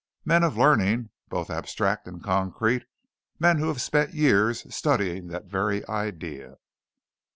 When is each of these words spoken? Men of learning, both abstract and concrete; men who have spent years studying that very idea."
Men 0.25 0.41
of 0.41 0.57
learning, 0.57 1.11
both 1.29 1.51
abstract 1.51 2.07
and 2.07 2.23
concrete; 2.23 2.85
men 3.37 3.59
who 3.59 3.67
have 3.67 3.79
spent 3.79 4.15
years 4.15 4.65
studying 4.75 5.27
that 5.27 5.45
very 5.45 5.87
idea." 5.87 6.55